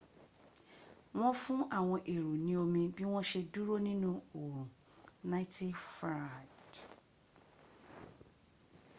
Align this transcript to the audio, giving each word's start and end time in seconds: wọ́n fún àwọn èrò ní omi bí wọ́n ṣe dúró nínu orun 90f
wọ́n 1.17 1.33
fún 1.41 1.61
àwọn 1.77 1.99
èrò 2.13 2.31
ní 2.45 2.51
omi 2.63 2.81
bí 2.95 3.03
wọ́n 3.11 3.27
ṣe 3.29 3.41
dúró 3.51 3.75
nínu 3.87 4.11
orun 4.39 4.67
90f 5.31 5.83